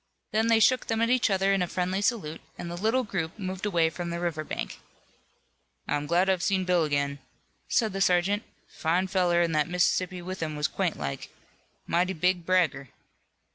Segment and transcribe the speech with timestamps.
[0.31, 3.67] Then they shook them at each other in friendly salute, and the little group moved
[3.67, 4.79] away from the river bank.
[5.87, 7.19] "I'm glad I've seen Bill again,"
[7.67, 8.41] said the sergeant.
[8.67, 11.29] "Fine feller an' that Mississippian with him was quaint like.
[11.85, 12.89] Mighty big bragger."